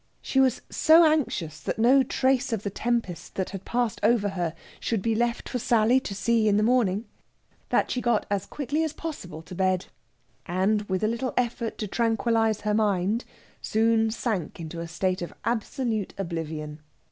[0.19, 4.55] She was so anxious that no trace of the tempest that had passed over her
[4.79, 7.05] should be left for Sally to see in the morning
[7.69, 9.85] that she got as quickly as possible to bed;
[10.47, 13.25] and, with a little effort to tranquillise her mind,
[13.61, 16.81] soon sank into a state of absolute oblivion.